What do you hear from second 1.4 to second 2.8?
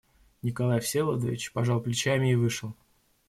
пожал плечами и вышел.